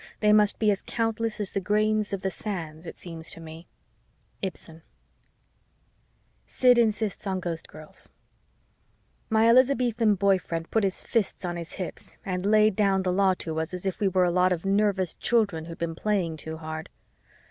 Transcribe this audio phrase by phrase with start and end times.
[0.19, 3.67] They must be as countless as the grains of the sands, it seems to me.
[4.41, 4.81] Ibsen
[6.47, 8.09] SID INSISTS ON GHOSTGIRLS
[9.29, 13.35] My Elizabethan boy friend put his fists on his hips and laid down the law
[13.35, 16.57] to us as if we were a lot of nervous children who'd been playing too
[16.57, 16.89] hard.